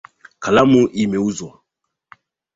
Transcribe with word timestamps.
Kalamu 0.43 0.81
imeuzwa. 1.03 1.51